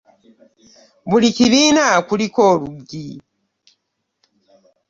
[1.09, 3.05] Buli kibiina kuliko oluggi.